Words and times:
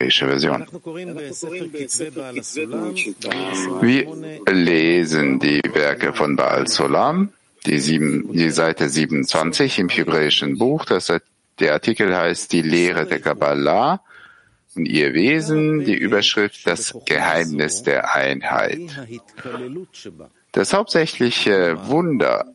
Version. 0.00 0.64
Wir 3.80 4.52
lesen 4.54 5.40
die 5.40 5.60
Werke 5.74 6.12
von 6.12 6.36
Baal 6.36 6.68
Solam, 6.68 7.32
die, 7.66 7.80
sieben, 7.80 8.32
die 8.32 8.50
Seite 8.50 8.88
27 8.88 9.80
im 9.80 9.88
hebräischen 9.88 10.56
Buch. 10.56 10.84
Das, 10.84 11.12
der 11.58 11.72
Artikel 11.72 12.16
heißt 12.16 12.52
Die 12.52 12.62
Lehre 12.62 13.06
der 13.06 13.18
Kabbalah 13.20 14.00
und 14.76 14.86
ihr 14.86 15.14
Wesen, 15.14 15.84
die 15.84 15.96
Überschrift 15.96 16.64
Das 16.64 16.94
Geheimnis 17.04 17.82
der 17.82 18.14
Einheit. 18.14 18.78
Das 20.52 20.72
hauptsächliche 20.72 21.76
Wunder 21.88 22.54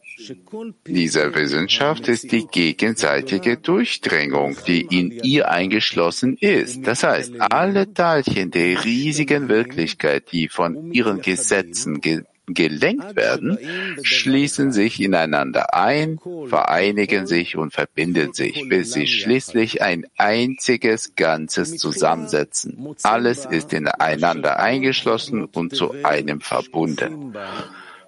dieser 0.87 1.35
Wissenschaft 1.35 2.07
ist 2.07 2.31
die 2.31 2.47
gegenseitige 2.47 3.57
Durchdringung, 3.57 4.57
die 4.67 4.81
in 4.81 5.11
ihr 5.23 5.49
eingeschlossen 5.49 6.37
ist. 6.39 6.85
Das 6.85 7.03
heißt, 7.03 7.33
alle 7.39 7.93
Teilchen 7.93 8.51
der 8.51 8.83
riesigen 8.83 9.49
Wirklichkeit, 9.49 10.31
die 10.31 10.49
von 10.49 10.91
ihren 10.91 11.21
Gesetzen 11.21 12.01
ge 12.01 12.23
gelenkt 12.45 13.15
werden, 13.15 13.57
schließen 14.01 14.73
sich 14.73 14.99
ineinander 14.99 15.73
ein, 15.73 16.19
vereinigen 16.47 17.25
sich 17.25 17.55
und 17.55 17.71
verbinden 17.71 18.33
sich, 18.33 18.67
bis 18.67 18.91
sie 18.91 19.07
schließlich 19.07 19.81
ein 19.81 20.05
einziges 20.17 21.15
Ganzes 21.15 21.77
zusammensetzen. 21.77 22.95
Alles 23.03 23.45
ist 23.45 23.71
ineinander 23.71 24.59
eingeschlossen 24.59 25.45
und 25.45 25.73
zu 25.73 25.93
einem 26.03 26.41
verbunden 26.41 27.33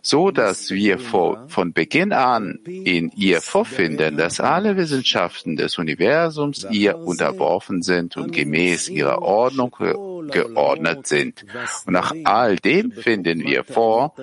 so 0.06 0.30
dass 0.30 0.70
wir 0.70 1.00
von 1.00 1.74
Beginn 1.74 2.14
an 2.14 2.60
in 2.64 3.12
ihr 3.16 3.42
vorfinden, 3.42 4.18
dass 4.18 4.40
alle 4.40 4.78
Wissenschaften 4.78 5.56
des 5.56 5.80
Universums 5.80 6.68
ihr 6.70 6.96
unterworfen 6.96 7.82
sind 7.82 8.16
und 8.16 8.32
gemäß 8.32 8.88
ihrer 8.88 9.24
Ordnung 9.24 9.76
geordnet 10.30 11.08
sind. 11.08 11.44
Und 11.88 11.94
nach 11.94 12.14
all 12.24 12.56
dem 12.58 12.92
finden 12.92 13.40
wir 13.44 13.64
vor, 13.64 14.14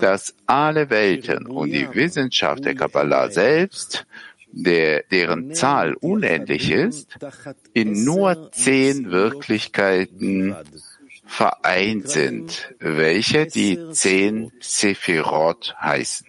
dass 0.00 0.36
alle 0.46 0.90
Welten 0.90 1.46
und 1.48 1.72
die 1.72 1.92
Wissenschaft 1.92 2.64
der 2.64 2.76
Kabbalah 2.76 3.28
selbst 3.28 4.06
der, 4.52 5.02
deren 5.10 5.54
Zahl 5.54 5.94
unendlich 5.94 6.70
ist, 6.70 7.18
in 7.72 8.04
nur 8.04 8.52
zehn 8.52 9.10
Wirklichkeiten 9.10 10.54
vereint 11.24 12.08
sind, 12.08 12.74
welche 12.78 13.46
die 13.46 13.90
zehn 13.90 14.52
Sephirot 14.60 15.74
heißen. 15.80 16.26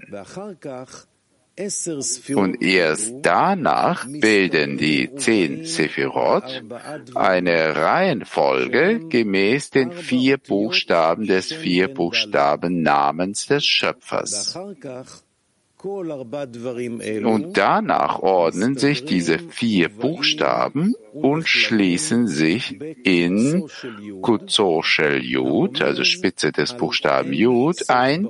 Und 2.35 2.61
erst 2.63 3.13
danach 3.21 4.07
bilden 4.07 4.77
die 4.77 5.13
zehn 5.15 5.65
Sephirot 5.65 6.63
eine 7.13 7.75
Reihenfolge 7.75 9.01
gemäß 9.07 9.69
den 9.69 9.91
vier 9.91 10.37
Buchstaben 10.39 11.27
des 11.27 11.53
vier 11.53 11.93
Buchstaben 11.93 12.81
Namens 12.81 13.45
des 13.45 13.65
Schöpfers. 13.65 14.57
Und 15.83 17.57
danach 17.57 18.19
ordnen 18.19 18.77
sich 18.77 19.05
diese 19.05 19.37
vier 19.39 19.89
Buchstaben 19.89 20.95
und 21.13 21.47
schließen 21.47 22.27
sich 22.27 22.79
in 23.03 23.67
Kuzoshel 24.21 25.23
Yud, 25.23 25.81
also 25.81 26.03
Spitze 26.03 26.51
des 26.51 26.73
Buchstaben 26.77 27.33
Yud, 27.33 27.89
ein, 27.89 28.29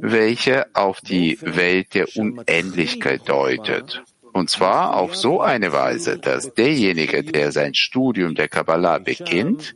welche 0.00 0.66
auf 0.74 1.00
die 1.00 1.38
Welt 1.40 1.94
der 1.94 2.06
Unendlichkeit 2.16 3.28
deutet. 3.28 4.02
Und 4.32 4.48
zwar 4.48 4.96
auf 4.96 5.16
so 5.16 5.40
eine 5.40 5.72
Weise, 5.72 6.18
dass 6.18 6.54
derjenige, 6.54 7.24
der 7.24 7.52
sein 7.52 7.74
Studium 7.74 8.34
der 8.34 8.48
Kabbalah 8.48 8.98
beginnt, 8.98 9.74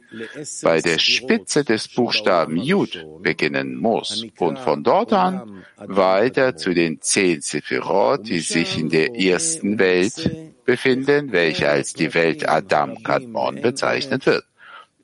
bei 0.62 0.80
der 0.80 0.98
Spitze 0.98 1.64
des 1.64 1.88
Buchstaben 1.88 2.56
Yud 2.56 3.04
beginnen 3.20 3.76
muss 3.76 4.26
und 4.38 4.58
von 4.58 4.84
dort 4.84 5.12
an 5.12 5.64
weiter 5.76 6.56
zu 6.56 6.72
den 6.72 7.00
zehn 7.00 7.40
Sephirot, 7.40 8.28
die 8.28 8.40
sich 8.40 8.78
in 8.78 8.90
der 8.90 9.16
ersten 9.16 9.78
Welt 9.78 10.30
befinden, 10.64 11.32
welche 11.32 11.68
als 11.68 11.92
die 11.92 12.14
Welt 12.14 12.48
Adam 12.48 13.02
Kadmon 13.02 13.60
bezeichnet 13.60 14.26
wird. 14.26 14.44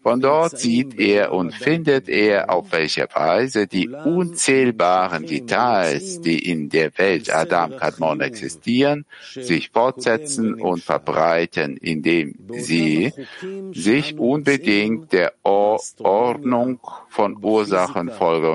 Von 0.02 0.20
dort 0.20 0.58
sieht 0.58 0.98
er 0.98 1.32
und 1.32 1.54
findet 1.54 2.08
er, 2.08 2.50
auf 2.50 2.72
welche 2.72 3.06
Weise 3.12 3.66
die 3.66 3.88
unzählbaren 3.88 5.26
Details, 5.26 6.20
die 6.22 6.38
in 6.38 6.70
der 6.70 6.96
Welt 6.96 7.32
Adam 7.32 7.76
Kadmon 7.76 8.22
existieren, 8.22 9.04
sich 9.34 9.70
fortsetzen 9.70 10.54
und 10.54 10.82
verbreiten, 10.82 11.76
indem 11.76 12.34
sie 12.56 13.12
sich 13.72 14.18
unbedingt 14.18 15.12
der 15.12 15.34
Ordnung 15.42 16.80
von 17.08 17.36
Ursachenfolge 17.42 18.50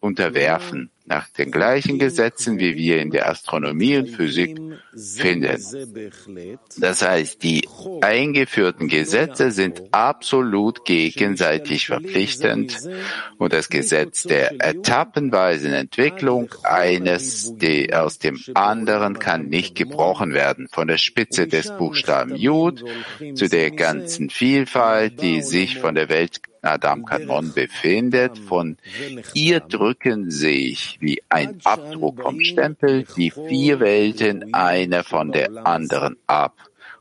unterwerfen 0.00 0.90
nach 1.06 1.28
den 1.28 1.50
gleichen 1.50 1.98
Gesetzen, 1.98 2.58
wie 2.58 2.76
wir 2.76 3.00
in 3.00 3.10
der 3.10 3.28
Astronomie 3.28 3.98
und 3.98 4.08
Physik 4.08 4.58
finden. 4.96 5.60
Das 6.78 7.02
heißt, 7.02 7.42
die 7.42 7.68
eingeführten 8.00 8.88
Gesetze 8.88 9.50
sind 9.50 9.82
absolut 9.92 10.86
gegenseitig 10.86 11.86
verpflichtend 11.88 12.78
und 13.36 13.52
das 13.52 13.68
Gesetz 13.68 14.22
der 14.22 14.52
etappenweisen 14.66 15.74
Entwicklung 15.74 16.48
eines 16.62 17.54
aus 17.92 18.18
dem 18.18 18.40
anderen 18.54 19.18
kann 19.18 19.48
nicht 19.48 19.74
gebrochen 19.74 20.32
werden. 20.32 20.68
Von 20.70 20.88
der 20.88 20.98
Spitze 20.98 21.46
des 21.46 21.70
Buchstaben 21.76 22.34
Jud 22.34 22.82
zu 23.34 23.48
der 23.48 23.70
ganzen 23.72 24.30
Vielfalt, 24.30 25.20
die 25.20 25.42
sich 25.42 25.78
von 25.78 25.94
der 25.94 26.08
Welt 26.08 26.40
Adam 26.64 27.04
Kadmon 27.04 27.52
befindet. 27.52 28.38
Von 28.38 28.76
ihr 29.34 29.60
drücken 29.60 30.30
sich 30.30 30.98
wie 31.00 31.22
ein 31.28 31.60
Abdruck 31.64 32.22
vom 32.22 32.40
Stempel 32.40 33.04
die 33.16 33.30
vier 33.30 33.80
Welten 33.80 34.54
eine 34.54 35.04
von 35.04 35.32
der 35.32 35.66
anderen 35.66 36.16
ab 36.26 36.54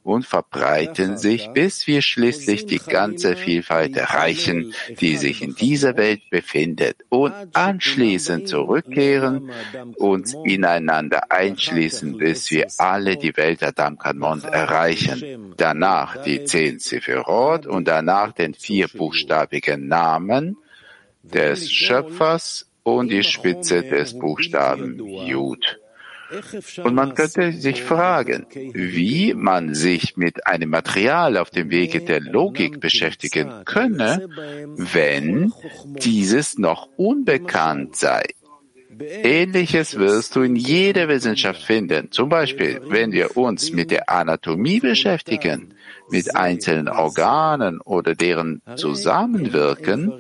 und 0.04 0.26
verbreiten 0.26 1.18
sich, 1.18 1.50
bis 1.54 1.88
wir 1.88 2.02
schließlich 2.02 2.66
die 2.66 2.80
ganze 2.80 3.36
Vielfalt 3.36 3.96
erreichen, 3.96 4.74
die 5.00 5.16
sich 5.16 5.42
in 5.42 5.56
dieser 5.56 5.98
Welt 5.98 6.30
befindet 6.30 6.98
und 7.10 7.34
anschließend 7.54 8.48
zurückkehren, 8.48 9.52
uns 9.96 10.36
ineinander 10.44 11.32
einschließen, 11.32 12.18
bis 12.18 12.52
wir 12.52 12.68
alle 12.78 13.18
die 13.18 13.36
Welt 13.38 13.64
Adam 13.64 13.98
Kadmon 13.98 14.44
erreichen. 14.44 15.54
Danach 15.58 16.22
die 16.24 16.44
zehn 16.44 16.80
Sephirot 16.80 17.66
und 17.66 17.88
danach 17.88 18.34
den 18.34 18.54
vier 18.54 18.88
buchstabigen 18.90 19.88
Namen 19.88 20.58
des 21.24 21.72
Schöpfers 21.72 22.68
und 22.84 23.10
die 23.10 23.24
Spitze 23.24 23.82
des 23.84 24.20
Buchstaben 24.20 25.00
Jud. 25.26 25.80
Und 26.84 26.96
man 26.96 27.16
könnte 27.16 27.52
sich 27.54 27.84
fragen, 27.84 28.46
wie 28.74 29.34
man 29.34 29.74
sich 29.74 30.18
mit 30.18 30.48
einem 30.48 30.70
Material 30.70 31.38
auf 31.38 31.50
dem 31.50 31.70
Wege 31.70 32.02
der 32.02 32.22
Logik 32.22 32.80
beschäftigen 32.80 33.66
könne, 33.66 34.28
wenn 34.76 35.54
dieses 35.98 36.58
noch 36.58 36.90
unbekannt 36.98 37.96
sei. 37.96 38.24
Ähnliches 39.00 39.98
wirst 39.98 40.36
du 40.36 40.42
in 40.42 40.56
jeder 40.56 41.08
Wissenschaft 41.08 41.64
finden. 41.64 42.12
Zum 42.12 42.30
Beispiel, 42.30 42.82
wenn 42.88 43.12
wir 43.12 43.38
uns 43.38 43.72
mit 43.72 43.92
der 43.92 44.10
Anatomie 44.10 44.80
beschäftigen, 44.80 45.74
mit 46.10 46.36
einzelnen 46.36 46.90
Organen 46.90 47.82
oder 47.82 48.16
deren 48.16 48.62
Zusammenwirken, 48.76 50.14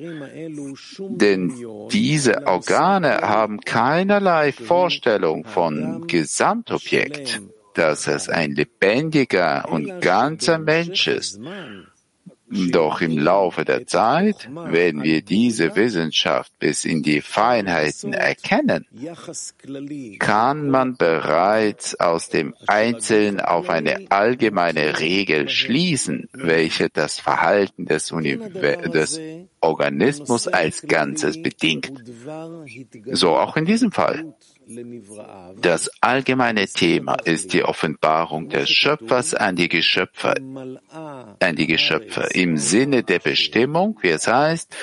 denn 0.98 1.54
diese 1.92 2.48
Organe 2.48 3.22
haben 3.22 3.60
keinerlei 3.62 4.52
Vorstellung 4.52 5.46
von 5.46 6.08
Gesamtobjekt, 6.08 7.42
dass 7.74 8.08
es 8.08 8.30
ein 8.30 8.52
lebendiger 8.52 9.70
und 9.70 10.02
ganzer 10.02 10.60
Mensch 10.60 11.08
ist 11.08 11.40
doch 12.72 13.02
im 13.02 13.18
Laufe 13.18 13.66
der 13.66 13.86
Zeit 13.88 14.50
werden 14.54 15.04
wir 15.04 15.22
diese 15.22 15.76
Wissenschaft 15.76 16.52
bis 16.60 16.86
in 16.86 17.04
die 17.04 17.22
Feinheiten 17.22 18.14
erkennen, 18.14 18.86
kann 20.20 20.70
man 20.70 20.96
bereits 20.96 22.00
aus 22.00 22.30
dem 22.30 22.54
Einzelnen 22.68 23.40
auf 23.42 23.70
eine 23.70 24.06
allgemeine 24.10 25.00
Regel 25.00 25.50
schließen, 25.50 26.30
welche 26.34 26.90
das 26.90 27.20
Verhalten 27.20 27.86
des, 27.86 28.08
des 28.08 29.20
Organismus 29.60 30.48
als 30.48 30.82
Ganzes 30.82 31.42
bedingt. 31.42 31.92
So 33.12 33.38
auch 33.38 33.58
in 33.58 33.66
diesem 33.66 33.92
Fall. 33.92 34.34
Das 35.62 35.90
allgemeine 36.02 36.68
Thema 36.68 37.16
ist 37.24 37.54
die 37.54 37.64
Offenbarung 37.64 38.50
des 38.50 38.70
Schöpfers 38.70 39.34
an 39.34 39.56
die 39.56 39.70
Geschöpfe, 39.70 40.36
an 41.40 41.56
die 41.56 41.68
Geschöpfe 41.68 42.30
im 42.34 42.58
Sinne 42.58 43.04
der 43.04 43.20
Bestimmung, 43.20 43.98
wie 44.02 44.10
es 44.10 44.28
heißt, 44.28 44.76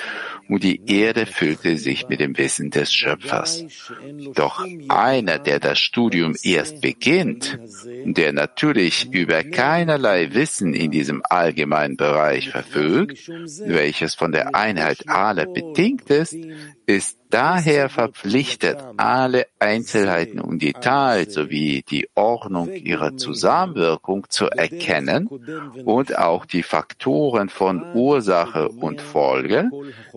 und 0.51 0.63
die 0.63 0.81
Erde 0.85 1.25
füllte 1.25 1.77
sich 1.77 2.09
mit 2.09 2.19
dem 2.19 2.37
Wissen 2.37 2.71
des 2.71 2.93
Schöpfers. 2.93 3.63
Doch 4.35 4.65
einer, 4.89 5.39
der 5.39 5.61
das 5.61 5.79
Studium 5.79 6.35
erst 6.43 6.81
beginnt, 6.81 7.57
der 8.03 8.33
natürlich 8.33 9.13
über 9.13 9.45
keinerlei 9.45 10.33
Wissen 10.33 10.73
in 10.73 10.91
diesem 10.91 11.21
allgemeinen 11.23 11.95
Bereich 11.95 12.49
verfügt, 12.49 13.31
welches 13.65 14.13
von 14.13 14.33
der 14.33 14.53
Einheit 14.53 15.07
aller 15.07 15.45
bedingt 15.45 16.09
ist, 16.09 16.35
ist 16.85 17.17
daher 17.29 17.87
verpflichtet, 17.87 18.77
alle 18.97 19.47
Einzelheiten 19.59 20.41
und 20.41 20.61
Details 20.61 21.33
sowie 21.33 21.83
die 21.89 22.09
Ordnung 22.15 22.73
ihrer 22.73 23.15
Zusammenwirkung 23.15 24.25
zu 24.29 24.47
erkennen 24.47 25.27
und 25.85 26.17
auch 26.17 26.45
die 26.45 26.63
Faktoren 26.63 27.47
von 27.47 27.95
Ursache 27.95 28.67
und 28.67 29.01
Folge, 29.01 29.69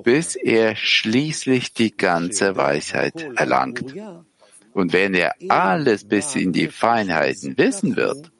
bis 0.03 0.24
er 0.35 0.77
schließlich 0.77 1.75
die 1.75 1.97
ganze 1.97 2.57
Weisheit 2.57 3.27
erlangt. 3.37 3.95
Und 4.73 4.93
wenn 4.93 5.15
er 5.15 5.35
alles 5.49 6.05
bis 6.05 6.35
in 6.35 6.53
die 6.53 6.69
Feinheiten 6.69 7.57
wissen 7.57 7.97
wird 7.97 8.33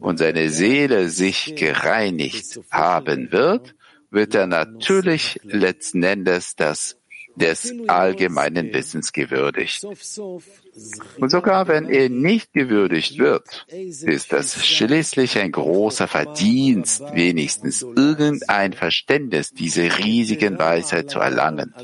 und 0.00 0.18
seine 0.18 0.50
Seele 0.50 1.08
sich 1.08 1.56
gereinigt 1.56 2.60
haben 2.70 3.32
wird, 3.32 3.74
wird 4.10 4.34
er 4.34 4.46
natürlich 4.46 5.40
letzten 5.44 6.02
Endes 6.02 6.54
das 6.54 6.97
des 7.38 7.74
allgemeinen 7.86 8.72
Wissens 8.72 9.12
gewürdigt. 9.12 9.84
Und 11.18 11.30
sogar 11.30 11.68
wenn 11.68 11.88
er 11.88 12.08
nicht 12.08 12.52
gewürdigt 12.52 13.18
wird, 13.18 13.66
ist 13.68 14.32
das 14.32 14.64
schließlich 14.64 15.38
ein 15.38 15.52
großer 15.52 16.06
Verdienst, 16.06 17.02
wenigstens 17.14 17.82
irgendein 17.82 18.72
Verständnis 18.72 19.50
dieser 19.50 19.98
riesigen 19.98 20.58
Weisheit 20.58 21.10
zu 21.10 21.18
erlangen. 21.18 21.74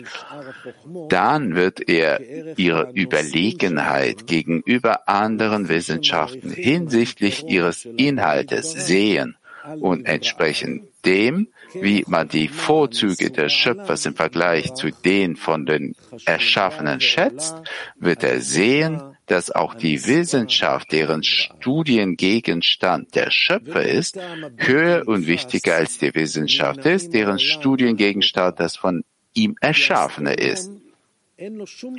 Dann 1.09 1.55
wird 1.55 1.89
er 1.89 2.21
ihre 2.57 2.93
Überlegenheit 2.93 4.27
gegenüber 4.27 5.09
anderen 5.09 5.69
Wissenschaften 5.69 6.51
hinsichtlich 6.51 7.45
ihres 7.45 7.85
Inhaltes 7.85 8.73
sehen 8.73 9.37
und 9.81 10.07
entsprechend 10.07 10.89
dem, 11.05 11.49
wie 11.75 12.05
man 12.07 12.29
die 12.29 12.49
Vorzüge 12.49 13.31
des 13.31 13.53
Schöpfers 13.53 14.07
im 14.07 14.15
Vergleich 14.15 14.75
zu 14.75 14.91
denen 14.91 15.37
von 15.37 15.67
den 15.67 15.95
Erschaffenen 16.25 17.01
schätzt, 17.01 17.57
wird 17.99 18.23
er 18.23 18.41
sehen, 18.41 19.03
dass 19.27 19.51
auch 19.51 19.75
die 19.75 20.07
Wissenschaft, 20.07 20.93
deren 20.93 21.23
Studiengegenstand 21.23 23.15
der 23.15 23.31
Schöpfer 23.31 23.83
ist, 23.83 24.19
höher 24.57 25.09
und 25.09 25.27
wichtiger 25.27 25.77
als 25.77 25.99
die 25.99 26.15
Wissenschaft 26.15 26.85
ist, 26.85 27.15
deren 27.15 27.39
Studiengegenstand 27.39 28.61
das 28.61 28.77
von 28.77 29.05
ihm 29.33 29.57
Erschaffene 29.61 30.35
ist. 30.35 30.71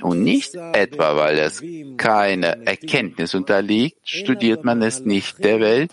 Und 0.01 0.23
nicht 0.23 0.55
etwa, 0.55 1.17
weil 1.17 1.37
es 1.39 1.61
keine 1.97 2.65
Erkenntnis 2.65 3.35
unterliegt, 3.35 3.97
studiert 4.07 4.63
man 4.63 4.81
es 4.81 5.01
nicht 5.01 5.43
der 5.43 5.59
Welt, 5.59 5.91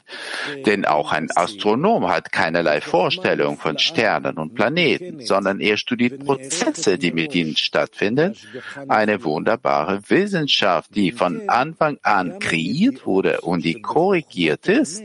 denn 0.65 0.85
auch 0.85 1.11
ein 1.11 1.29
Astronom 1.35 2.09
hat 2.09 2.31
keinerlei 2.31 2.81
Vorstellung 2.81 3.59
von 3.59 3.79
Sternen 3.79 4.39
und 4.39 4.55
Planeten, 4.55 5.27
sondern 5.27 5.59
er 5.59 5.77
studiert 5.77 6.25
Prozesse, 6.25 6.99
die 6.99 7.13
mit 7.13 7.35
ihnen 7.35 7.57
stattfinden. 7.57 8.37
Eine 8.87 9.25
wunderbare 9.25 10.01
Wissenschaft, 10.09 10.95
die 10.95 11.11
von 11.11 11.49
Anfang 11.49 11.99
an 12.03 12.39
kreiert 12.39 13.07
wurde 13.07 13.41
und 13.41 13.65
die 13.65 13.81
korrigiert 13.81 14.69
ist 14.69 15.03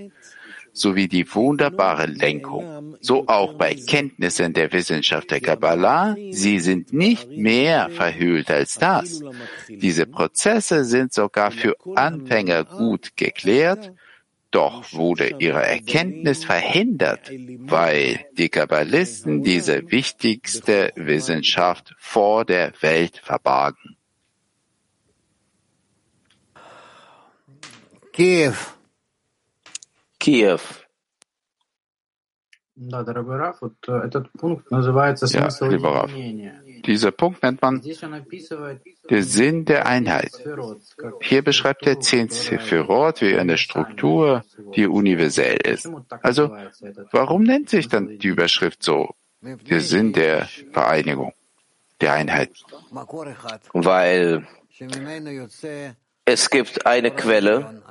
sowie 0.80 1.08
die 1.08 1.34
wunderbare 1.34 2.06
Lenkung. 2.06 2.96
So 3.02 3.28
auch 3.28 3.54
bei 3.54 3.76
Kenntnissen 3.76 4.54
der 4.54 4.72
Wissenschaft 4.72 5.32
der 5.32 5.42
Kabbalah. 5.42 6.16
Sie 6.32 6.60
sind 6.60 6.94
nicht 6.94 7.30
mehr 7.30 7.90
verhüllt 7.90 8.50
als 8.50 8.76
das. 8.76 9.22
Diese 9.68 10.06
Prozesse 10.06 10.86
sind 10.86 11.14
sogar 11.14 11.52
für 11.52 11.76
Anfänger 11.96 12.64
gut 12.64 13.16
geklärt, 13.16 13.94
doch 14.52 14.94
wurde 14.94 15.36
ihre 15.40 15.66
Erkenntnis 15.66 16.46
verhindert, 16.46 17.30
weil 17.60 18.26
die 18.38 18.50
Kabbalisten 18.50 19.44
diese 19.44 19.92
wichtigste 19.92 20.92
Wissenschaft 20.96 21.94
vor 22.00 22.46
der 22.46 22.72
Welt 22.82 23.22
verbargen. 23.24 23.98
Kiew. 28.14 28.56
Kiew. 30.28 30.60
Ja, 32.76 33.00
lieber 33.00 33.40
Raff, 33.40 33.62
dieser 36.86 37.12
Punkt 37.12 37.42
nennt 37.42 37.62
man 37.62 37.82
der 39.10 39.24
Sinn 39.24 39.64
der 39.64 39.86
Einheit. 39.86 40.32
Hier 41.22 41.44
beschreibt 41.44 41.88
er 41.88 42.02
zehn 42.02 42.28
Sephirot 42.28 43.22
wie 43.22 43.38
eine 43.38 43.58
Struktur, 43.58 44.44
die 44.76 44.86
universell 44.86 45.60
ist. 45.66 45.90
Also, 46.22 46.54
warum 47.14 47.44
nennt 47.44 47.70
sich 47.70 47.88
dann 47.88 48.20
die 48.20 48.28
Überschrift 48.28 48.84
so? 48.84 49.16
Der 49.42 49.80
Sinn 49.80 50.12
der 50.12 50.50
Vereinigung, 50.74 51.32
der 52.02 52.12
Einheit. 52.16 52.52
Weil 53.72 54.46
es 56.26 56.50
gibt 56.50 56.86
eine 56.86 57.12
Quelle, 57.12 57.82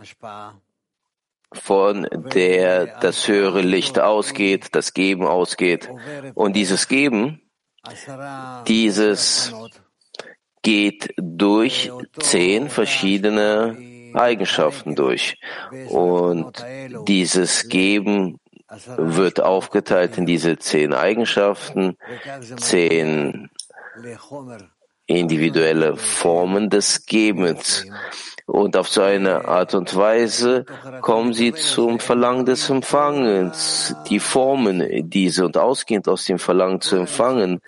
von 1.53 2.07
der 2.35 2.99
das 3.01 3.29
höhere 3.29 3.63
Licht 3.63 3.99
ausgeht, 3.99 4.69
das 4.73 4.95
Geben 4.95 5.27
ausgeht. 5.27 5.91
Und 6.35 6.55
dieses 6.57 6.89
Geben, 6.89 7.41
dieses 8.67 9.53
geht 10.63 11.15
durch 11.17 11.93
zehn 12.19 12.69
verschiedene 12.69 13.77
Eigenschaften 14.15 14.97
durch. 14.97 15.39
Und 15.89 16.65
dieses 17.07 17.69
Geben 17.69 18.41
wird 18.97 19.41
aufgeteilt 19.41 20.19
in 20.19 20.27
diese 20.27 20.59
zehn 20.59 20.93
Eigenschaften, 20.93 21.97
zehn 22.57 23.49
individuelle 25.07 25.97
Formen 25.97 26.71
des 26.71 27.07
Gebens. 27.07 27.87
Und 28.47 28.77
auf 28.77 28.89
so 28.89 29.03
eine 29.03 29.49
Art 29.49 29.75
und 29.75 29.97
Weise 29.97 30.67
kommen 31.01 31.33
sie 31.33 31.53
zum 31.53 31.99
Verlangen 31.99 32.47
des 32.47 32.71
Empfangens. 32.71 33.97
Die 34.09 34.21
Formen 34.21 35.11
diese 35.11 35.47
und 35.47 35.57
ausgehend 35.57 36.07
aus 36.07 36.27
dem 36.27 36.39
Verlangen 36.39 36.81
zu 36.81 36.95
empfangen, 36.95 37.61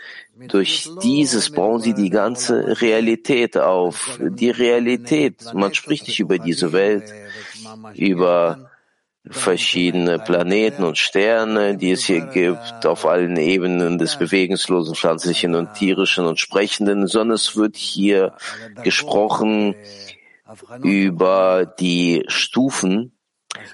durch 0.47 0.89
dieses 1.03 1.51
bauen 1.51 1.81
sie 1.81 1.95
die 1.95 2.11
ganze 2.11 2.81
Realität 2.81 3.59
auf. 3.59 4.21
Die 4.21 4.51
Realität, 4.51 5.53
man 5.53 5.75
spricht 5.75 6.07
nicht 6.07 6.21
über 6.21 6.39
diese 6.39 6.73
Welt, 6.73 7.13
über 7.95 8.71
verschiedene 9.31 10.19
Planeten 10.19 10.85
und 10.85 10.99
Sterne, 10.99 11.77
die 11.77 11.93
es 11.93 12.05
hier 12.05 12.21
gibt, 12.21 12.87
auf 12.87 13.07
allen 13.07 13.37
Ebenen 13.37 13.99
des 13.99 14.17
bewegungslosen, 14.17 14.95
pflanzlichen 14.95 15.55
und 15.55 15.75
tierischen 15.75 16.27
und 16.27 16.39
sprechenden, 16.39 17.07
sondern 17.07 17.35
es 17.35 17.57
wird 17.57 17.77
hier 17.77 18.35
gesprochen 18.83 19.75
über 20.83 21.67
die 21.67 22.25
Stufen 22.29 23.13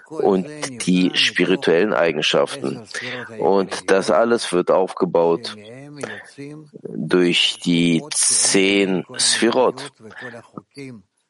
und 0.08 0.46
die 0.86 1.10
spirituellen 1.14 1.92
Eigenschaften. 1.92 2.82
Und 3.38 3.90
das 3.90 4.10
alles 4.10 4.52
wird 4.52 4.70
aufgebaut 4.70 5.56
durch 6.82 7.58
die 7.64 8.02
zehn 8.10 9.04
Sphirot, 9.18 9.90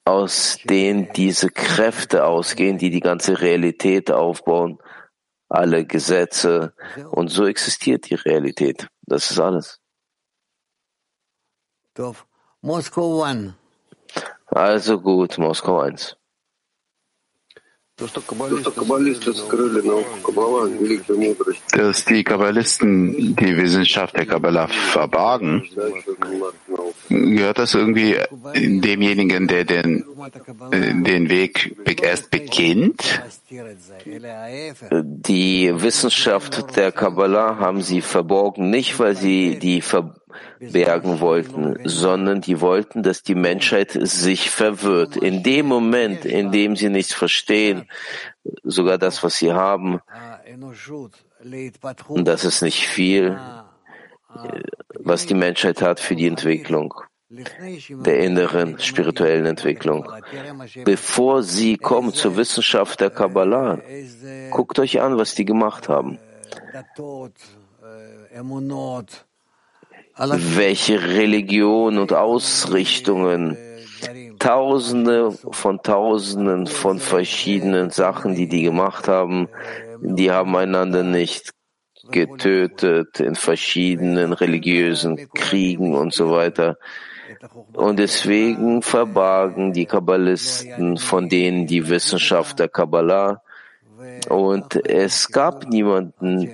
aus 0.04 0.58
denen 0.64 1.12
diese 1.12 1.49
Kräfte 1.49 2.25
ausgehen, 2.25 2.78
die 2.78 2.90
die 2.90 3.00
ganze 3.00 3.40
Realität 3.40 4.11
aufbauen, 4.11 4.78
alle 5.49 5.87
Gesetze. 5.87 6.75
Und 7.11 7.28
so 7.28 7.46
existiert 7.46 8.11
die 8.11 8.14
Realität. 8.14 8.88
Das 9.02 9.30
ist 9.30 9.38
alles. 9.38 9.80
Also 14.46 15.00
gut, 15.00 15.38
Moskau 15.38 15.80
1. 15.80 16.16
Dass 17.97 18.13
die 22.07 22.25
Kabbalisten 22.25 23.37
die 23.37 23.57
Wissenschaft 23.57 24.17
der 24.17 24.27
Kabbalah 24.27 24.67
verbargen, 24.67 25.63
gehört 27.09 27.59
das 27.61 27.75
irgendwie 27.75 28.17
demjenigen, 28.57 29.47
der 29.47 29.65
den, 29.65 30.05
äh, 30.73 30.93
den 31.03 31.29
Weg 31.29 31.77
erst 32.03 32.33
beginnt? 32.33 33.23
Die 35.01 35.73
Wissenschaft 35.73 36.77
der 36.77 36.91
Kabbalah 36.91 37.59
haben 37.59 37.81
sie 37.81 38.01
verborgen, 38.01 38.71
nicht 38.71 38.99
weil 38.99 39.15
sie 39.15 39.57
die 39.61 39.81
Ver 39.81 40.17
bergen 40.61 41.21
wollten, 41.21 41.76
sondern 41.85 42.41
die 42.41 42.61
wollten, 42.61 43.03
dass 43.03 43.23
die 43.23 43.35
Menschheit 43.35 43.91
sich 43.93 44.50
verwirrt. 44.50 45.17
In 45.17 45.43
dem 45.43 45.67
Moment, 45.67 46.25
in 46.25 46.53
dem 46.53 46.76
sie 46.76 46.88
nichts 46.88 47.12
verstehen, 47.12 47.88
sogar 48.62 48.99
das, 48.99 49.23
was 49.23 49.37
sie 49.37 49.53
haben, 49.53 50.00
und 52.09 52.29
das 52.29 52.45
ist 52.45 52.62
nicht 52.62 52.87
viel, 52.87 53.38
äh, 54.35 54.61
was 54.99 55.26
die 55.26 55.35
Menschheit 55.35 55.83
hat 55.83 56.00
für 56.00 56.17
die 56.17 56.26
Entwicklung 56.26 56.95
der 57.31 58.21
inneren 58.21 58.79
spirituellen 58.79 59.47
Entwicklung. 59.47 60.11
Bevor 60.85 61.43
sie 61.43 61.76
kommen 61.76 62.12
zur 62.12 62.37
Wissenschaft 62.37 63.00
der 63.00 63.11
Kabbalah, 63.11 63.81
guckt 64.50 64.79
euch 64.79 65.00
an, 65.00 65.17
was 65.17 65.35
die 65.35 65.45
gemacht 65.45 65.88
haben. 65.88 66.19
Welche 70.16 71.02
Religion 71.02 71.99
und 71.99 72.12
Ausrichtungen, 72.12 73.56
Tausende 74.38 75.33
von 75.50 75.83
Tausenden 75.83 76.66
von 76.66 76.99
verschiedenen 77.00 77.90
Sachen, 77.90 78.35
die 78.35 78.47
die 78.47 78.62
gemacht 78.62 79.09
haben, 79.09 79.49
die 80.00 80.30
haben 80.30 80.54
einander 80.54 81.02
nicht 81.02 81.50
getötet 82.11 83.21
in 83.21 83.35
verschiedenen 83.35 84.33
religiösen 84.33 85.28
Kriegen 85.33 85.94
und 85.97 86.12
so 86.12 86.30
weiter. 86.30 86.76
Und 87.73 87.99
deswegen 87.99 88.83
verbargen 88.83 89.73
die 89.73 89.87
Kabbalisten 89.87 90.99
von 90.99 91.28
denen 91.28 91.66
die 91.66 91.88
Wissenschaft 91.88 92.59
der 92.59 92.68
Kabbalah. 92.68 93.42
Und 94.29 94.89
es 94.89 95.29
gab 95.31 95.67
niemanden, 95.69 96.51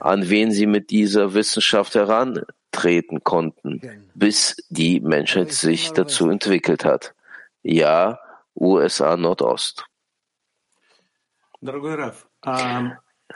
an 0.00 0.28
wen 0.28 0.52
sie 0.52 0.66
mit 0.66 0.90
dieser 0.90 1.34
Wissenschaft 1.34 1.94
herantreten 1.94 3.24
konnten, 3.24 3.80
bis 4.14 4.56
die 4.68 5.00
Menschheit 5.00 5.52
sich 5.52 5.92
dazu 5.92 6.28
entwickelt 6.30 6.84
hat. 6.84 7.14
Ja, 7.62 8.18
USA 8.54 9.16
Nordost. 9.16 9.84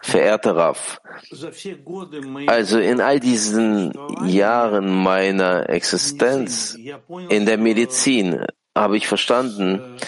Verehrter 0.02 0.56
Raff, 0.56 1.00
also 2.46 2.78
in 2.78 3.00
all 3.00 3.18
diesen 3.18 3.92
Jahren 4.24 5.02
meiner 5.02 5.68
Existenz 5.68 6.78
in 7.28 7.44
der 7.44 7.58
Medizin 7.58 8.46
habe 8.76 8.96
ich 8.96 9.08
verstanden, 9.08 9.98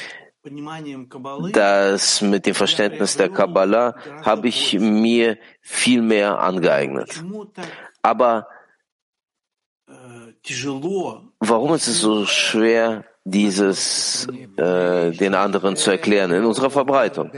dass 1.52 2.20
mit 2.20 2.46
dem 2.46 2.54
Verständnis 2.54 3.16
der 3.16 3.28
Kabbalah 3.28 3.94
habe 4.22 4.48
ich 4.48 4.78
mir 4.78 5.38
viel 5.60 6.02
mehr 6.02 6.40
angeeignet. 6.40 7.22
Aber 8.02 8.48
warum 11.38 11.74
ist 11.74 11.86
es 11.86 12.00
so 12.00 12.26
schwer, 12.26 13.04
dieses 13.24 14.26
äh, 14.56 15.12
den 15.12 15.34
anderen 15.36 15.76
zu 15.76 15.92
erklären 15.92 16.32
in 16.32 16.44
unserer 16.44 16.70
Verbreitung? 16.70 17.30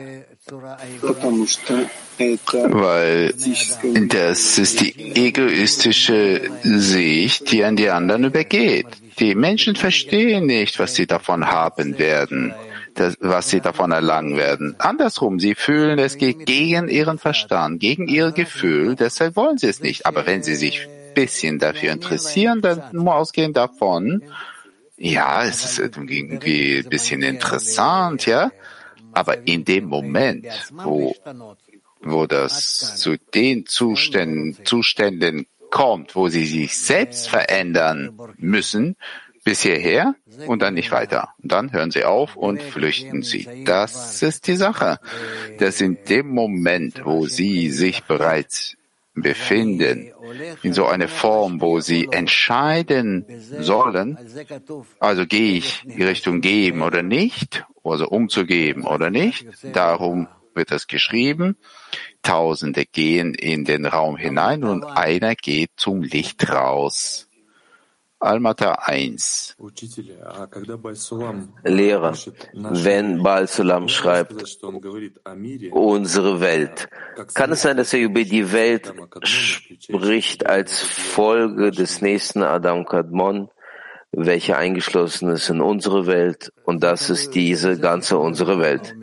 Weil 2.16 3.34
das 4.08 4.58
ist 4.58 4.80
die 4.80 5.14
egoistische 5.14 6.40
Sicht, 6.62 7.52
die 7.52 7.64
an 7.64 7.76
die 7.76 7.90
anderen 7.90 8.24
übergeht. 8.24 8.86
Die 9.18 9.34
Menschen 9.34 9.76
verstehen 9.76 10.46
nicht, 10.46 10.78
was 10.78 10.94
sie 10.94 11.06
davon 11.06 11.46
haben 11.46 11.98
werden, 11.98 12.54
das, 12.94 13.16
was 13.20 13.50
sie 13.50 13.60
davon 13.60 13.92
erlangen 13.92 14.36
werden. 14.36 14.76
Andersrum, 14.78 15.40
sie 15.40 15.54
fühlen, 15.54 15.98
es 15.98 16.16
geht 16.16 16.46
gegen 16.46 16.88
ihren 16.88 17.18
Verstand, 17.18 17.80
gegen 17.80 18.08
ihr 18.08 18.32
Gefühl, 18.32 18.96
deshalb 18.96 19.36
wollen 19.36 19.58
sie 19.58 19.68
es 19.68 19.80
nicht. 19.80 20.06
Aber 20.06 20.26
wenn 20.26 20.42
sie 20.42 20.54
sich 20.54 20.82
ein 20.82 21.14
bisschen 21.14 21.58
dafür 21.58 21.92
interessieren, 21.92 22.60
dann 22.60 22.82
nur 22.92 23.14
ausgehend 23.14 23.56
davon, 23.56 24.22
ja, 24.96 25.44
es 25.44 25.64
ist 25.64 25.78
irgendwie 25.78 26.20
ein 26.20 26.88
bisschen 26.88 27.22
interessant, 27.22 28.26
ja. 28.26 28.50
Aber 29.12 29.46
in 29.46 29.64
dem 29.64 29.86
Moment, 29.86 30.46
wo, 30.72 31.14
wo 32.00 32.26
das 32.26 32.96
zu 32.96 33.16
den 33.34 33.66
Zuständen, 33.66 34.64
Zuständen 34.64 35.46
kommt, 35.70 36.14
wo 36.14 36.28
sie 36.28 36.46
sich 36.46 36.76
selbst 36.76 37.28
verändern 37.28 38.16
müssen, 38.38 38.96
bis 39.44 39.60
hierher 39.62 40.14
und 40.46 40.62
dann 40.62 40.74
nicht 40.74 40.90
weiter. 40.90 41.28
Und 41.42 41.52
dann 41.52 41.72
hören 41.72 41.90
sie 41.90 42.04
auf 42.04 42.34
und 42.34 42.62
flüchten 42.62 43.22
sie. 43.22 43.64
Das 43.64 44.22
ist 44.22 44.46
die 44.48 44.56
Sache. 44.56 44.98
Dass 45.58 45.80
in 45.80 45.98
dem 46.08 46.28
Moment, 46.28 47.04
wo 47.04 47.26
sie 47.26 47.70
sich 47.70 48.04
bereits 48.04 48.76
befinden, 49.14 50.10
in 50.62 50.72
so 50.72 50.86
einer 50.86 51.08
Form, 51.08 51.60
wo 51.60 51.80
sie 51.80 52.08
entscheiden 52.10 53.24
sollen, 53.60 54.18
also 54.98 55.26
gehe 55.26 55.58
ich 55.58 55.82
die 55.84 56.02
Richtung 56.02 56.40
geben 56.40 56.82
oder 56.82 57.02
nicht, 57.02 57.64
also 57.84 58.08
umzugeben 58.08 58.84
oder 58.84 59.10
nicht, 59.10 59.46
darum 59.62 60.26
wird 60.54 60.72
es 60.72 60.86
geschrieben, 60.86 61.56
Tausende 62.22 62.86
gehen 62.86 63.34
in 63.34 63.64
den 63.64 63.84
Raum 63.84 64.16
hinein 64.16 64.64
und 64.64 64.84
einer 64.84 65.34
geht 65.34 65.70
zum 65.76 66.02
Licht 66.02 66.50
raus. 66.50 67.28
Almata 68.24 68.72
1. 68.86 69.56
Lehrer, 71.64 72.14
wenn 72.54 73.22
Baal 73.22 73.46
Sulam 73.46 73.88
schreibt, 73.88 74.32
unsere 75.70 76.40
Welt, 76.40 76.88
kann 77.34 77.52
es 77.52 77.62
sein, 77.62 77.76
dass 77.76 77.92
er 77.92 78.00
über 78.00 78.24
die 78.24 78.50
Welt 78.52 78.94
spricht 79.22 80.46
als 80.46 80.80
Folge 80.80 81.70
des 81.70 82.00
nächsten 82.00 82.42
Adam 82.42 82.86
Kadmon, 82.86 83.50
welcher 84.12 84.56
eingeschlossen 84.56 85.28
ist 85.30 85.50
in 85.50 85.60
unsere 85.60 86.06
Welt, 86.06 86.52
und 86.64 86.82
das 86.82 87.10
ist 87.10 87.34
diese 87.34 87.78
ganze 87.78 88.18
unsere 88.18 88.58
Welt? 88.58 88.94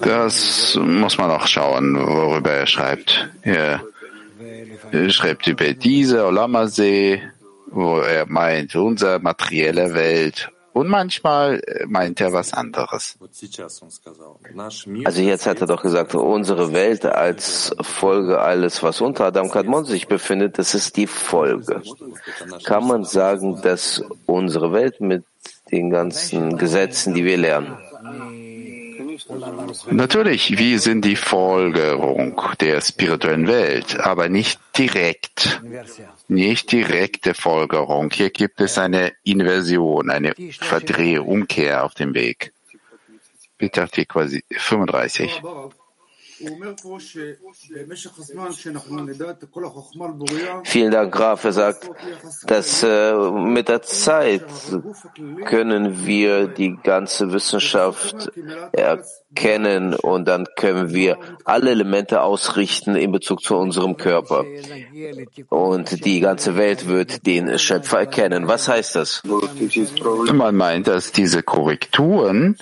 Das 0.00 0.78
muss 0.80 1.18
man 1.18 1.30
auch 1.30 1.46
schauen, 1.46 1.96
worüber 1.96 2.50
er 2.50 2.66
schreibt. 2.66 3.28
Er 3.42 3.82
schreibt 5.10 5.46
über 5.46 5.72
diese 5.72 6.26
Olamasee, 6.26 7.22
wo 7.70 7.98
er 7.98 8.26
meint, 8.26 8.74
unsere 8.76 9.18
materielle 9.18 9.94
Welt. 9.94 10.50
Und 10.72 10.88
manchmal 10.88 11.60
meint 11.88 12.20
er 12.20 12.32
was 12.32 12.52
anderes. 12.52 13.18
Also 15.04 15.22
jetzt 15.22 15.46
hat 15.46 15.60
er 15.60 15.66
doch 15.66 15.82
gesagt, 15.82 16.14
unsere 16.14 16.72
Welt 16.72 17.04
als 17.04 17.74
Folge 17.80 18.40
alles, 18.40 18.82
was 18.84 19.00
unter 19.00 19.24
Adam 19.24 19.50
Kadmon 19.50 19.84
sich 19.84 20.06
befindet, 20.06 20.56
das 20.56 20.74
ist 20.74 20.96
die 20.96 21.08
Folge. 21.08 21.82
Kann 22.64 22.86
man 22.86 23.02
sagen, 23.02 23.60
dass 23.62 24.04
unsere 24.26 24.72
Welt 24.72 25.00
mit 25.00 25.24
den 25.72 25.90
ganzen 25.90 26.56
Gesetzen, 26.58 27.12
die 27.12 27.24
wir 27.24 27.38
lernen, 27.38 27.76
Natürlich, 29.90 30.58
wir 30.58 30.78
sind 30.80 31.04
die 31.04 31.16
Folgerung 31.16 32.40
der 32.60 32.80
spirituellen 32.80 33.46
Welt, 33.46 33.98
aber 33.98 34.28
nicht 34.28 34.60
direkt. 34.76 35.60
Nicht 36.28 36.72
direkte 36.72 37.34
Folgerung. 37.34 38.10
Hier 38.12 38.30
gibt 38.30 38.60
es 38.60 38.78
eine 38.78 39.12
Inversion, 39.24 40.10
eine 40.10 40.34
Verdrehung, 40.60 41.28
Umkehr 41.28 41.84
auf 41.84 41.94
dem 41.94 42.14
Weg. 42.14 42.52
Bitte 43.58 43.82
Artikel 43.82 44.06
quasi 44.06 44.44
35. 44.50 45.42
Vielen 50.64 50.90
Dank, 50.90 51.12
Graf. 51.12 51.44
Er 51.44 51.52
sagt, 51.52 51.90
dass 52.46 52.82
äh, 52.82 53.30
mit 53.30 53.68
der 53.68 53.82
Zeit 53.82 54.44
können 55.44 56.06
wir 56.06 56.48
die 56.48 56.76
ganze 56.82 57.32
Wissenschaft 57.32 58.30
erkennen 58.72 59.04
und 60.02 60.24
dann 60.26 60.46
können 60.56 60.94
wir 60.94 61.18
alle 61.44 61.70
Elemente 61.70 62.22
ausrichten 62.22 62.96
in 62.96 63.12
Bezug 63.12 63.42
zu 63.42 63.56
unserem 63.56 63.96
Körper. 63.96 64.44
Und 65.50 66.04
die 66.04 66.20
ganze 66.20 66.56
Welt 66.56 66.88
wird 66.88 67.26
den 67.26 67.58
Schöpfer 67.58 68.00
erkennen. 68.00 68.48
Was 68.48 68.68
heißt 68.68 68.96
das? 68.96 69.22
Man 70.32 70.56
meint, 70.56 70.88
dass 70.88 71.12
diese 71.12 71.42
Korrekturen 71.42 72.56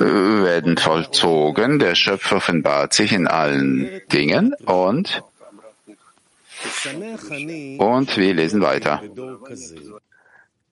äh, 0.00 0.04
werden 0.04 0.76
vollzogen. 0.76 1.78
Der 1.78 1.94
Schöpfer 1.94 2.36
offenbart 2.36 2.92
sich 2.92 3.12
in 3.12 3.26
allen 3.26 4.00
Dingen 4.12 4.54
und 4.66 5.22
und 7.78 8.16
wir 8.16 8.34
lesen 8.34 8.60
weiter. 8.62 9.02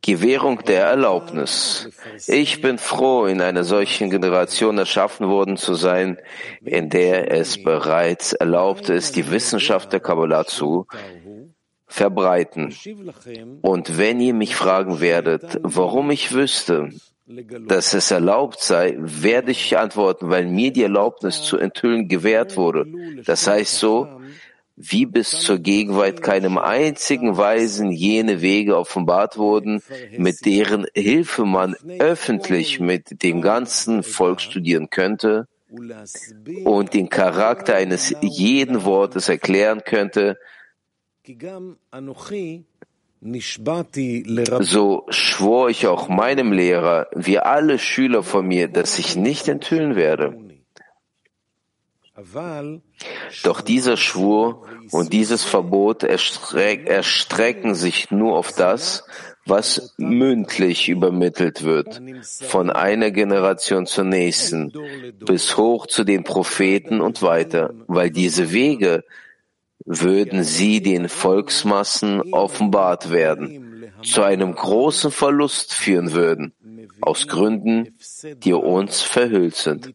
Gewährung 0.03 0.65
der 0.65 0.87
Erlaubnis. 0.87 1.89
Ich 2.27 2.61
bin 2.61 2.79
froh, 2.79 3.27
in 3.27 3.41
einer 3.41 3.63
solchen 3.63 4.11
Generation 4.11 4.77
erschaffen 4.77 5.29
worden 5.29 5.57
zu 5.57 5.75
sein, 5.75 6.19
in 6.65 6.91
der 6.91 7.31
es 7.31 7.63
bereits 7.63 8.33
erlaubt 8.33 8.89
ist, 8.89 9.15
die 9.15 9.31
Wissenschaft 9.31 9.93
der 9.93 10.01
Kabbalah 10.01 10.45
zu 10.45 10.87
verbreiten. 11.87 12.75
Und 13.61 13.97
wenn 13.97 14.21
ihr 14.21 14.35
mich 14.35 14.57
fragen 14.57 15.01
werdet, 15.01 15.61
warum 15.63 16.11
ich 16.11 16.33
wüsste, 16.33 16.91
dass 17.27 17.95
es 17.95 18.11
erlaubt 18.11 18.61
sei, 18.61 18.97
werde 18.99 19.53
ich 19.53 19.79
antworten, 19.79 20.31
weil 20.31 20.47
mir 20.47 20.73
die 20.73 20.83
Erlaubnis 20.83 21.43
zu 21.43 21.59
enthüllen 21.59 22.09
gewährt 22.09 22.57
wurde. 22.57 22.87
Das 23.25 23.47
heißt 23.47 23.79
so, 23.79 24.09
wie 24.91 25.07
bis 25.07 25.31
zur 25.31 25.59
Gegenwart 25.59 26.23
keinem 26.23 26.59
einzigen 26.59 27.37
Weisen 27.37 27.93
jene 27.93 28.41
Wege 28.41 28.77
offenbart 28.77 29.39
wurden, 29.39 29.83
mit 30.17 30.45
deren 30.45 30.87
Hilfe 30.95 31.45
man 31.45 31.77
öffentlich 31.99 32.81
mit 32.81 33.23
dem 33.23 33.43
ganzen 33.43 34.03
Volk 34.03 34.41
studieren 34.41 34.91
könnte 34.91 35.47
und 36.65 36.95
den 36.95 37.09
Charakter 37.09 37.77
eines 37.77 38.15
jeden 38.21 38.85
Wortes 38.85 39.29
erklären 39.29 39.83
könnte, 39.85 40.37
So 44.61 45.07
schwor 45.09 45.71
ich 45.71 45.87
auch 45.87 46.09
meinem 46.09 46.53
Lehrer, 46.53 47.07
wie 47.15 47.39
alle 47.39 47.79
Schüler 47.79 48.25
von 48.25 48.47
mir, 48.47 48.67
dass 48.67 48.99
ich 48.99 49.15
nicht 49.15 49.47
enthüllen 49.47 49.95
werde. 49.95 50.37
Doch 53.43 53.61
dieser 53.63 53.97
Schwur 53.97 54.67
und 54.91 55.13
dieses 55.13 55.45
Verbot 55.45 56.03
erstreck, 56.03 56.87
erstrecken 56.87 57.75
sich 57.75 58.11
nur 58.11 58.37
auf 58.37 58.53
das, 58.53 59.05
was 59.47 59.95
mündlich 59.97 60.89
übermittelt 60.89 61.65
wird, 61.65 62.01
von 62.23 62.71
einer 62.71 63.11
Generation 63.11 63.87
zur 63.87 64.05
nächsten, 64.05 64.73
bis 65.25 65.57
hoch 65.57 65.87
zu 65.87 66.05
den 66.05 66.23
Propheten 66.23 67.01
und 67.01 67.23
weiter, 67.23 67.75
weil 67.87 68.11
diese 68.11 68.53
Wege 68.53 69.05
würden 69.85 70.45
sie 70.45 70.81
den 70.81 71.09
Volksmassen 71.09 72.33
offenbart 72.33 73.11
werden, 73.11 73.93
zu 74.05 74.23
einem 74.23 74.55
großen 74.55 75.11
Verlust 75.11 75.75
führen 75.75 76.13
würden, 76.13 76.53
aus 77.01 77.27
Gründen, 77.27 77.97
die 78.37 78.53
uns 78.53 79.03
verhüllt 79.03 79.57
sind. 79.57 79.95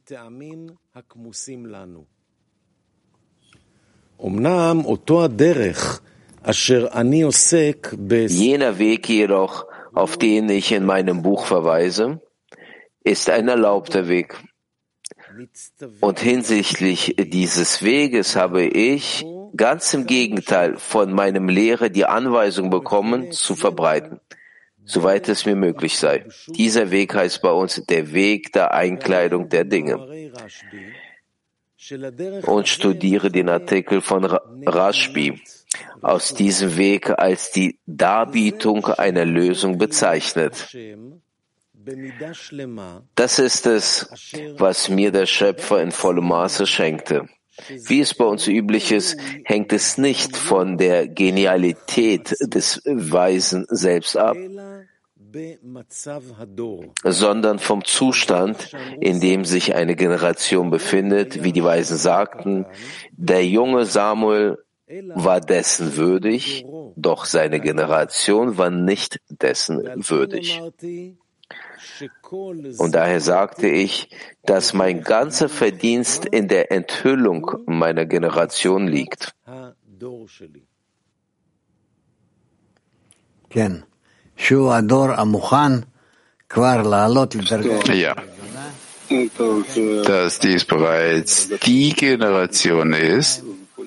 Jener 8.32 8.80
Weg 8.80 9.08
jedoch, 9.08 9.68
auf 9.94 10.18
den 10.18 10.50
ich 10.50 10.72
in 10.72 10.86
meinem 10.86 11.22
Buch 11.22 11.46
verweise, 11.46 12.20
ist 13.04 13.30
ein 13.30 13.48
erlaubter 13.48 14.08
Weg. 14.08 14.42
Und 16.02 16.20
hinsichtlich 16.20 17.16
dieses 17.16 17.84
Weges 17.84 18.36
habe 18.36 18.64
ich 18.64 19.24
ganz 19.56 19.94
im 19.94 20.08
Gegenteil 20.08 20.78
von 20.78 21.14
meinem 21.14 21.48
Lehrer 21.48 21.90
die 21.90 22.08
Anweisung 22.08 22.72
bekommen, 22.72 23.32
zu 23.32 23.56
verbreiten, 23.56 24.20
soweit 24.88 25.30
es 25.30 25.46
mir 25.46 25.56
möglich 25.56 25.98
sei. 26.00 26.26
Dieser 26.48 26.90
Weg 26.90 27.14
heißt 27.14 27.42
bei 27.42 27.52
uns 27.52 27.84
der 27.86 28.14
Weg 28.14 28.52
der 28.54 28.74
Einkleidung 28.74 29.50
der 29.50 29.66
Dinge. 29.66 29.96
Und 32.44 32.68
studiere 32.68 33.30
den 33.30 33.50
Artikel 33.50 34.02
von 34.02 34.26
Rashbi 34.26 35.40
aus 36.02 36.34
diesem 36.34 36.76
Weg 36.78 37.10
als 37.18 37.52
die 37.52 37.78
Darbietung 37.86 38.86
einer 38.86 39.26
Lösung 39.26 39.78
bezeichnet. 39.78 40.76
Das 43.16 43.40
ist 43.40 43.66
es, 43.66 44.10
was 44.58 44.90
mir 44.90 45.12
der 45.12 45.26
Schöpfer 45.26 45.82
in 45.82 45.92
vollem 45.92 46.28
Maße 46.28 46.68
schenkte. 46.68 47.30
Wie 47.70 48.02
es 48.02 48.14
bei 48.14 48.26
uns 48.26 48.48
üblich 48.48 48.92
ist, 48.92 49.18
hängt 49.44 49.74
es 49.74 49.98
nicht 49.98 50.38
von 50.38 50.78
der 50.78 51.08
Genialität 51.08 52.36
des 52.42 52.82
Weisen 52.86 53.66
selbst 53.70 54.16
ab, 54.18 54.38
sondern 57.04 57.60
vom 57.60 57.84
Zustand, 57.86 58.72
in 59.00 59.20
dem 59.20 59.46
sich 59.46 59.76
eine 59.76 59.96
Generation 59.96 60.70
befindet, 60.70 61.44
wie 61.44 61.52
die 61.52 61.64
Weisen 61.64 61.98
sagten, 61.98 62.66
der 63.12 63.46
junge 63.46 63.86
Samuel 63.86 64.58
war 65.16 65.42
dessen 65.42 65.98
würdig, 65.98 66.66
doch 66.96 67.26
seine 67.26 67.60
Generation 67.60 68.58
war 68.58 68.70
nicht 68.70 69.20
dessen 69.30 69.84
würdig. 69.96 70.62
Und 72.78 72.96
daher 72.96 73.22
sagte 73.22 73.68
ich, 73.68 74.10
dass 74.44 74.74
mein 74.74 75.02
ganzer 75.02 75.50
Verdienst 75.50 76.26
in 76.26 76.48
der 76.48 76.72
Enthüllung 76.72 77.64
meiner 77.66 78.06
Generation 78.06 78.88
liegt. 78.88 79.34
Ja, 79.50 79.74
dass 90.06 90.40
dies 90.40 90.66
bereits 90.66 91.50
die 91.66 91.94
Generation 91.94 92.94
ist, 92.94 93.44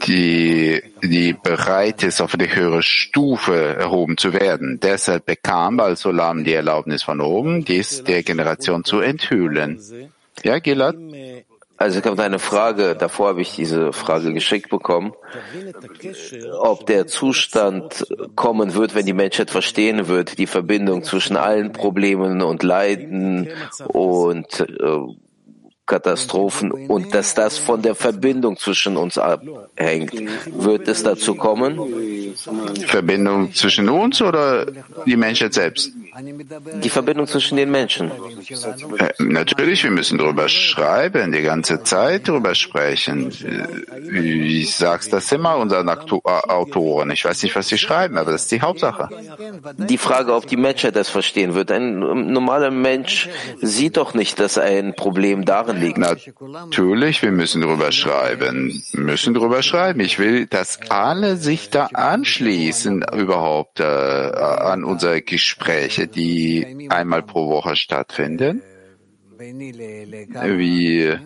die, 0.06 0.82
die 1.02 1.32
bereit 1.32 2.02
ist, 2.02 2.20
auf 2.20 2.34
eine 2.34 2.54
höhere 2.54 2.82
Stufe 2.82 3.76
erhoben 3.76 4.16
zu 4.16 4.32
werden. 4.32 4.80
Deshalb 4.80 5.26
bekam 5.26 5.80
Al-Solam 5.80 6.44
die 6.44 6.54
Erlaubnis 6.54 7.02
von 7.02 7.20
oben, 7.20 7.64
dies 7.64 8.04
der 8.04 8.22
Generation 8.22 8.84
zu 8.84 9.00
enthüllen. 9.00 9.80
Ja, 10.42 10.58
Gilad? 10.58 10.96
Also 11.80 12.02
kommt 12.02 12.20
eine 12.20 12.38
Frage, 12.38 12.94
davor 12.94 13.28
habe 13.28 13.40
ich 13.40 13.56
diese 13.56 13.94
Frage 13.94 14.34
geschickt 14.34 14.68
bekommen, 14.68 15.14
ob 16.60 16.84
der 16.84 17.06
Zustand 17.06 18.06
kommen 18.34 18.74
wird, 18.74 18.94
wenn 18.94 19.06
die 19.06 19.14
Menschheit 19.14 19.50
verstehen 19.50 20.06
wird, 20.06 20.36
die 20.36 20.46
Verbindung 20.46 21.04
zwischen 21.04 21.38
allen 21.38 21.72
Problemen 21.72 22.42
und 22.42 22.62
Leiden 22.62 23.48
und 23.88 24.60
äh, 24.60 24.98
Katastrophen 25.90 26.70
und 26.70 27.12
dass 27.14 27.34
das 27.34 27.58
von 27.58 27.82
der 27.82 27.96
Verbindung 27.96 28.56
zwischen 28.56 28.96
uns 28.96 29.18
abhängt. 29.18 30.12
Wird 30.46 30.86
es 30.86 31.02
dazu 31.02 31.34
kommen? 31.34 31.72
Verbindung 32.86 33.52
zwischen 33.52 33.88
uns 33.88 34.22
oder 34.22 34.66
die 35.04 35.16
Menschheit 35.16 35.52
selbst? 35.54 35.90
Die 36.82 36.88
Verbindung 36.90 37.26
zwischen 37.26 37.56
den 37.56 37.70
Menschen. 37.70 38.10
Äh, 38.10 39.12
natürlich, 39.18 39.84
wir 39.84 39.90
müssen 39.90 40.18
darüber 40.18 40.48
schreiben, 40.48 41.32
die 41.32 41.42
ganze 41.42 41.82
Zeit 41.82 42.28
darüber 42.28 42.54
sprechen. 42.54 43.30
Äh, 43.42 44.18
ich 44.18 44.74
sag's 44.74 45.08
das 45.08 45.30
immer 45.32 45.56
unseren 45.56 45.88
Aktu 45.88 46.20
Autoren. 46.24 47.10
Ich 47.10 47.24
weiß 47.24 47.42
nicht, 47.42 47.54
was 47.54 47.68
sie 47.68 47.78
schreiben, 47.78 48.18
aber 48.18 48.32
das 48.32 48.42
ist 48.42 48.52
die 48.52 48.60
Hauptsache. 48.60 49.08
Die 49.78 49.98
Frage, 49.98 50.34
ob 50.34 50.46
die 50.46 50.56
Menschheit 50.56 50.96
das 50.96 51.08
verstehen 51.08 51.54
wird. 51.54 51.70
Ein 51.70 51.98
normaler 51.98 52.70
Mensch 52.70 53.28
sieht 53.60 53.96
doch 53.96 54.14
nicht, 54.14 54.40
dass 54.40 54.58
ein 54.58 54.94
Problem 54.94 55.44
darin 55.44 55.80
liegt. 55.80 55.98
Natürlich, 55.98 57.22
wir 57.22 57.32
müssen 57.32 57.60
darüber 57.60 57.92
schreiben. 57.92 58.82
Müssen 58.92 59.34
darüber 59.34 59.62
schreiben. 59.62 60.00
Ich 60.00 60.18
will, 60.18 60.46
dass 60.46 60.80
alle 60.88 61.36
sich 61.36 61.70
da 61.70 61.86
anschließen 61.86 63.04
überhaupt 63.12 63.80
äh, 63.80 63.84
an 63.84 64.84
unsere 64.84 65.22
Gespräche, 66.00 66.06
die 66.08 66.88
einmal 66.90 67.22
pro 67.22 67.48
Woche 67.48 67.76
stattfinden. 67.76 68.62
Wie 69.38 71.16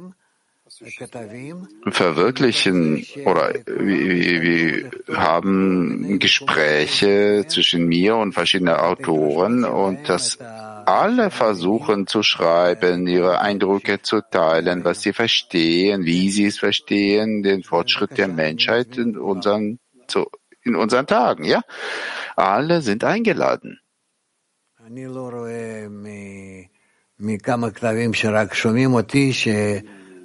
verwirklichen 1.90 3.04
oder 3.24 3.54
wir, 3.66 4.42
wir 4.42 4.90
haben 5.16 6.18
Gespräche 6.18 7.44
zwischen 7.48 7.86
mir 7.86 8.16
und 8.16 8.32
verschiedenen 8.32 8.74
Autoren 8.76 9.64
und 9.64 10.08
dass 10.08 10.38
alle 10.86 11.30
versuchen 11.30 12.06
zu 12.06 12.22
schreiben, 12.22 13.06
ihre 13.06 13.40
Eindrücke 13.40 14.02
zu 14.02 14.20
teilen, 14.20 14.84
was 14.84 15.02
sie 15.02 15.12
verstehen, 15.12 16.04
wie 16.04 16.30
sie 16.30 16.46
es 16.46 16.58
verstehen, 16.58 17.42
den 17.42 17.62
Fortschritt 17.62 18.18
der 18.18 18.28
Menschheit 18.28 18.98
in 18.98 19.16
unseren, 19.16 19.78
in 20.62 20.76
unseren 20.76 21.06
Tagen, 21.06 21.44
ja. 21.44 21.62
Alle 22.36 22.80
sind 22.82 23.04
eingeladen. 23.04 23.80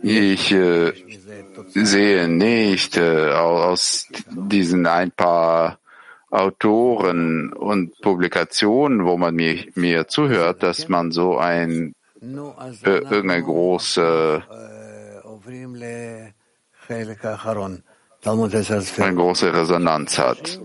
Ich 0.03 0.51
äh, 0.51 0.91
sehe 1.73 2.27
nicht 2.27 2.97
äh, 2.97 3.31
aus 3.31 4.07
diesen 4.29 4.85
ein 4.85 5.11
paar 5.11 5.79
Autoren 6.29 7.53
und 7.53 7.99
Publikationen, 8.01 9.05
wo 9.05 9.17
man 9.17 9.35
mir, 9.35 9.65
mir 9.75 10.07
zuhört, 10.07 10.61
dass 10.63 10.89
man 10.89 11.11
so 11.11 11.37
ein 11.37 11.95
äh, 12.21 12.89
irgendeine 12.89 13.43
große 13.43 14.43
eine 18.99 19.15
große 19.15 19.53
Resonanz 19.53 20.17
hat. 20.19 20.59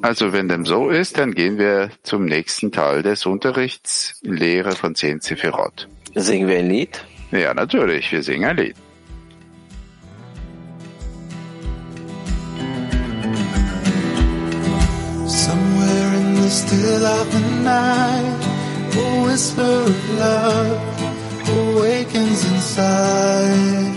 Also 0.00 0.32
wenn 0.32 0.48
dem 0.48 0.64
so 0.64 0.88
ist, 0.88 1.18
dann 1.18 1.34
gehen 1.34 1.58
wir 1.58 1.90
zum 2.02 2.24
nächsten 2.24 2.70
Teil 2.70 3.02
des 3.02 3.26
Unterrichts, 3.26 4.20
Lehre 4.22 4.72
von 4.72 4.94
zehn 4.94 5.20
Sephirot. 5.20 5.88
Singen 6.14 6.48
wir 6.48 6.58
ein 6.58 6.68
Lied? 6.68 7.04
Ja, 7.32 7.52
natürlich, 7.52 8.12
wir 8.12 8.22
singen 8.22 8.44
ein 8.48 8.56
Lied. 8.56 8.76
Somewhere 15.26 16.14
in 16.14 16.36
the 16.36 16.50
still 16.50 17.04
of 17.04 17.32
the 17.32 17.40
night, 17.62 18.46
a 18.94 19.26
whisper 19.26 19.62
of 19.62 20.18
love 20.18 20.80
awakens 21.48 22.44
inside. 22.52 23.94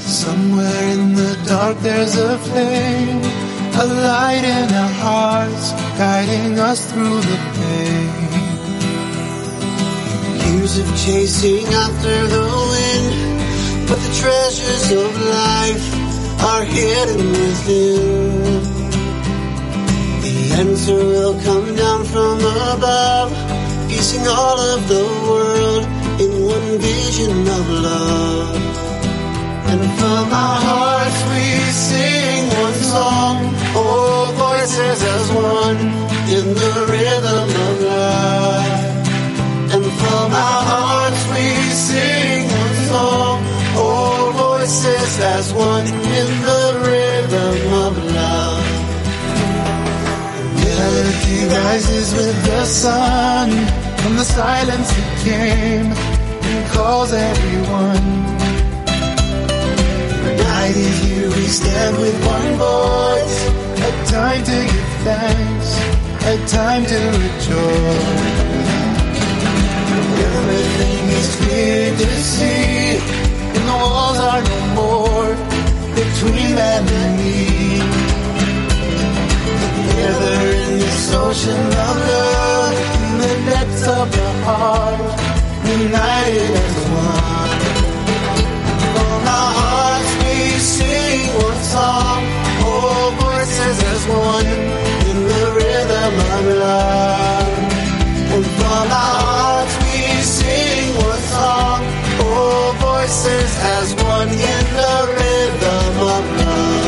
Somewhere 0.00 0.92
in 0.92 1.14
the 1.14 1.36
dark 1.46 1.78
there's 1.80 2.16
a 2.16 2.38
flame, 2.38 3.22
a 3.80 3.86
light 3.86 4.42
in 4.42 4.74
our 4.74 4.94
hearts, 5.06 5.70
guiding 5.96 6.58
us 6.58 6.90
through 6.90 7.20
the 7.30 7.38
pain. 7.58 8.10
Years 10.42 10.78
of 10.78 10.88
chasing 11.04 11.66
after 11.84 12.16
the 12.34 12.46
wind, 12.72 13.88
but 13.88 13.98
the 14.04 14.12
treasures 14.20 14.86
of 14.90 15.10
life 15.40 15.86
are 16.50 16.64
hidden 16.64 17.30
within. 17.30 18.62
The 20.26 20.38
answer 20.62 20.96
will 21.12 21.40
come 21.42 21.76
down 21.76 22.04
from 22.04 22.38
above, 22.74 23.30
piecing 23.88 24.26
all 24.26 24.58
of 24.74 24.88
the 24.88 25.06
world 25.28 25.84
in 26.24 26.30
one 26.54 26.68
vision 26.78 27.36
of 27.58 27.64
love. 27.88 28.56
And 29.70 29.82
from 30.00 30.24
our 30.32 30.60
hearts 30.68 31.20
we 31.30 31.37
voices 34.78 35.02
as 35.02 35.32
one 35.32 35.76
in 36.36 36.46
the 36.54 36.74
rhythm 36.90 37.48
of 37.66 37.80
love. 37.82 38.64
And 39.74 39.84
from 40.00 40.28
our 40.32 40.62
hearts 40.72 41.22
we 41.32 41.46
sing 41.74 42.44
one 42.46 42.76
song, 42.86 43.38
all 43.76 44.32
voices 44.32 45.20
as 45.20 45.52
one 45.52 45.86
in 45.86 46.30
the 46.48 46.64
rhythm 46.86 47.72
of 47.86 47.92
love. 48.18 48.66
Melody 50.64 51.40
rises 51.56 52.14
with 52.14 52.44
the 52.46 52.64
sun, 52.64 53.50
from 53.98 54.16
the 54.16 54.24
silence 54.24 54.90
it 54.96 55.10
came 55.24 55.92
and 55.92 56.70
calls 56.72 57.12
everyone. 57.12 58.28
Here, 60.68 61.30
we 61.30 61.46
stand 61.46 61.96
with 61.96 62.14
one 62.26 62.52
voice, 62.58 63.67
time 64.18 64.42
to 64.42 64.58
give 64.72 64.92
thanks, 65.06 65.70
a 66.26 66.34
time 66.48 66.84
to 66.92 66.98
rejoice. 67.22 68.30
Everything 70.26 71.02
is 71.18 71.28
clear 71.36 71.96
to 72.02 72.08
see, 72.32 72.98
and 73.54 73.64
the 73.70 73.76
walls 73.84 74.18
are 74.30 74.42
no 74.52 74.60
more 74.80 75.30
between 76.00 76.48
man 76.58 76.82
and 77.00 77.12
me. 77.20 77.78
Together 79.70 80.38
in 80.62 80.70
this 80.82 81.14
ocean 81.14 81.64
of 81.86 81.96
love, 82.10 82.74
in 83.04 83.12
the 83.22 83.34
depths 83.50 83.84
of 83.86 84.06
the 84.18 84.30
heart, 84.46 84.98
united 85.78 86.50
as 86.66 86.76
one. 87.06 87.60
From 88.94 89.22
our 89.38 89.52
hearts 89.62 90.10
we 90.22 90.34
sing 90.74 91.20
one 91.46 91.62
song, 91.74 92.37
all 93.56 93.82
as 93.92 94.02
one, 94.08 94.46
in 95.10 95.18
the 95.32 95.44
rhythm 95.58 96.14
of 96.36 96.44
love. 96.64 97.58
And 98.34 98.44
from 98.58 98.86
our 99.04 99.20
hearts 99.30 99.74
we 99.84 99.98
sing 100.22 100.94
one 100.96 101.22
song, 101.34 101.80
all 102.24 102.72
voices 102.74 103.50
as 103.76 103.94
one 103.94 104.28
in 104.28 104.64
the 104.80 104.96
rhythm 105.16 105.94
of 106.14 106.24
love. 106.40 106.87